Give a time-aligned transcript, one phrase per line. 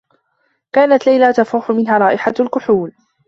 [0.71, 2.91] كانت ليلى تفوح منها رائحة الكحول.